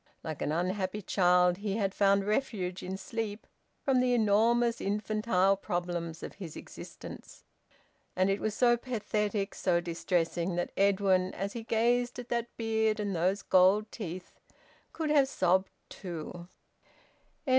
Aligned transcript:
Like 0.23 0.41
an 0.41 0.51
unhappy 0.51 1.03
child, 1.03 1.57
he 1.57 1.77
had 1.77 1.93
found 1.93 2.25
refuge 2.25 2.81
in 2.81 2.97
sleep 2.97 3.45
from 3.83 3.99
the 3.99 4.15
enormous, 4.15 4.81
infantile 4.81 5.55
problems 5.55 6.23
of 6.23 6.33
his 6.33 6.55
existence. 6.55 7.43
And 8.15 8.27
it 8.27 8.39
was 8.39 8.55
so 8.55 8.77
pathetic, 8.77 9.53
so 9.53 9.79
distressing, 9.79 10.55
that 10.55 10.71
Edwin, 10.75 11.35
as 11.35 11.53
he 11.53 11.61
gazed 11.61 12.17
at 12.17 12.29
that 12.29 12.47
beard 12.57 12.99
and 12.99 13.15
those 13.15 13.43
gold 13.43 13.91
teeth, 13.91 14.39
could 14.91 15.11
have 15.11 15.27
sobbed 15.27 15.69
too. 15.87 16.47